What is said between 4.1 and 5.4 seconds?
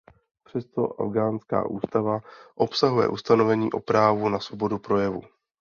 na svobodu projevu.